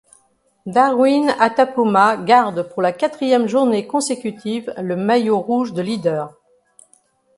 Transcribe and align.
Darwin 0.65 1.29
Atapuma 1.39 2.17
garde 2.17 2.63
pour 2.63 2.81
la 2.81 2.91
quatrième 2.91 3.47
journée 3.47 3.85
consécutive 3.85 4.73
le 4.81 4.95
maillot 4.95 5.37
rouge 5.39 5.73
de 5.73 5.83
leader. 5.83 6.33